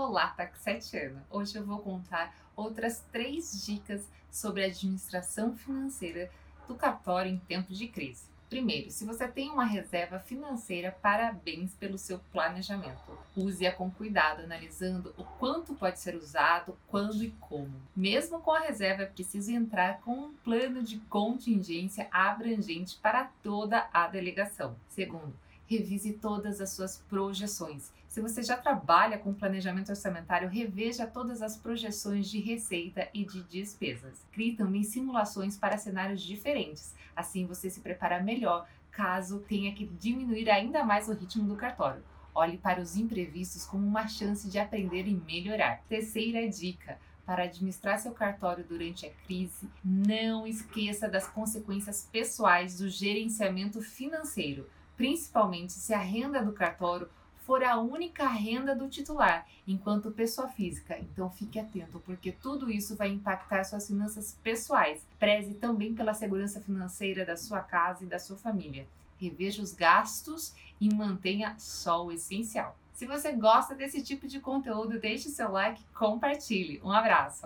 Olá, 0.00 0.28
taxetiana! 0.28 1.26
Hoje 1.28 1.58
eu 1.58 1.66
vou 1.66 1.80
contar 1.80 2.32
outras 2.54 3.04
três 3.10 3.66
dicas 3.66 4.08
sobre 4.30 4.64
administração 4.64 5.56
financeira 5.56 6.30
do 6.68 6.76
cartório 6.76 7.32
em 7.32 7.38
tempo 7.38 7.72
de 7.74 7.88
crise. 7.88 8.22
Primeiro, 8.48 8.92
se 8.92 9.04
você 9.04 9.26
tem 9.26 9.50
uma 9.50 9.64
reserva 9.64 10.20
financeira, 10.20 10.96
parabéns 11.02 11.74
pelo 11.74 11.98
seu 11.98 12.20
planejamento. 12.30 13.00
Use-a 13.36 13.72
com 13.72 13.90
cuidado, 13.90 14.42
analisando 14.42 15.12
o 15.18 15.24
quanto 15.24 15.74
pode 15.74 15.98
ser 15.98 16.14
usado, 16.14 16.78
quando 16.86 17.24
e 17.24 17.32
como. 17.32 17.74
Mesmo 17.96 18.40
com 18.40 18.52
a 18.52 18.60
reserva, 18.60 19.02
é 19.02 19.06
preciso 19.06 19.50
entrar 19.50 19.98
com 20.02 20.12
um 20.12 20.34
plano 20.44 20.80
de 20.80 20.98
contingência 21.10 22.06
abrangente 22.12 22.96
para 23.02 23.32
toda 23.42 23.88
a 23.92 24.06
delegação. 24.06 24.76
Segundo, 24.90 25.34
revise 25.68 26.14
todas 26.14 26.60
as 26.60 26.70
suas 26.70 26.98
projeções. 27.08 27.92
Se 28.08 28.22
você 28.22 28.42
já 28.42 28.56
trabalha 28.56 29.18
com 29.18 29.34
planejamento 29.34 29.90
orçamentário, 29.90 30.48
reveja 30.48 31.06
todas 31.06 31.42
as 31.42 31.58
projeções 31.58 32.30
de 32.30 32.40
receita 32.40 33.06
e 33.12 33.24
de 33.24 33.42
despesas. 33.42 34.24
Crie 34.32 34.56
também 34.56 34.82
simulações 34.82 35.58
para 35.58 35.76
cenários 35.76 36.22
diferentes. 36.22 36.94
Assim 37.14 37.46
você 37.46 37.68
se 37.68 37.80
prepara 37.80 38.22
melhor 38.22 38.66
caso 38.90 39.40
tenha 39.40 39.72
que 39.74 39.86
diminuir 39.86 40.50
ainda 40.50 40.82
mais 40.82 41.08
o 41.08 41.12
ritmo 41.12 41.46
do 41.46 41.54
cartório. 41.54 42.02
Olhe 42.34 42.56
para 42.56 42.80
os 42.80 42.96
imprevistos 42.96 43.66
como 43.66 43.86
uma 43.86 44.08
chance 44.08 44.48
de 44.48 44.58
aprender 44.58 45.06
e 45.06 45.14
melhorar. 45.14 45.82
Terceira 45.88 46.48
dica: 46.48 46.98
para 47.26 47.44
administrar 47.44 47.98
seu 47.98 48.12
cartório 48.12 48.64
durante 48.64 49.04
a 49.04 49.10
crise, 49.26 49.68
não 49.84 50.46
esqueça 50.46 51.08
das 51.08 51.28
consequências 51.28 52.08
pessoais 52.10 52.78
do 52.78 52.88
gerenciamento 52.88 53.82
financeiro 53.82 54.66
principalmente 54.98 55.72
se 55.72 55.94
a 55.94 55.98
renda 55.98 56.44
do 56.44 56.52
cartório 56.52 57.08
for 57.46 57.64
a 57.64 57.78
única 57.78 58.28
renda 58.28 58.76
do 58.76 58.90
titular, 58.90 59.46
enquanto 59.66 60.10
pessoa 60.10 60.48
física. 60.48 60.98
Então 60.98 61.30
fique 61.30 61.58
atento, 61.58 61.98
porque 62.00 62.30
tudo 62.30 62.70
isso 62.70 62.94
vai 62.94 63.08
impactar 63.08 63.64
suas 63.64 63.86
finanças 63.86 64.36
pessoais. 64.42 65.06
Preze 65.18 65.54
também 65.54 65.94
pela 65.94 66.12
segurança 66.12 66.60
financeira 66.60 67.24
da 67.24 67.38
sua 67.38 67.60
casa 67.60 68.04
e 68.04 68.06
da 68.06 68.18
sua 68.18 68.36
família. 68.36 68.86
Reveja 69.18 69.62
os 69.62 69.72
gastos 69.72 70.52
e 70.78 70.92
mantenha 70.92 71.54
só 71.58 72.04
o 72.04 72.12
essencial. 72.12 72.76
Se 72.92 73.06
você 73.06 73.32
gosta 73.32 73.74
desse 73.74 74.02
tipo 74.02 74.26
de 74.26 74.40
conteúdo, 74.40 74.98
deixe 74.98 75.28
seu 75.30 75.50
like, 75.52 75.82
compartilhe. 75.94 76.80
Um 76.84 76.90
abraço! 76.90 77.36